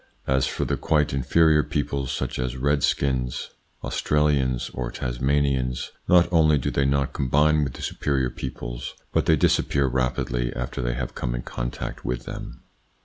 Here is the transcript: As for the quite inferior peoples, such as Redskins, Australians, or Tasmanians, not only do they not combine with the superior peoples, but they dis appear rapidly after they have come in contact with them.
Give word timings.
As 0.25 0.47
for 0.47 0.65
the 0.65 0.77
quite 0.77 1.13
inferior 1.13 1.61
peoples, 1.61 2.11
such 2.11 2.39
as 2.39 2.57
Redskins, 2.57 3.51
Australians, 3.83 4.71
or 4.73 4.89
Tasmanians, 4.89 5.91
not 6.07 6.27
only 6.33 6.57
do 6.57 6.71
they 6.71 6.85
not 6.85 7.13
combine 7.13 7.63
with 7.63 7.73
the 7.73 7.83
superior 7.83 8.31
peoples, 8.31 8.95
but 9.13 9.27
they 9.27 9.35
dis 9.35 9.59
appear 9.59 9.85
rapidly 9.85 10.51
after 10.55 10.81
they 10.81 10.95
have 10.95 11.13
come 11.13 11.35
in 11.35 11.43
contact 11.43 12.03
with 12.03 12.25
them. 12.25 12.63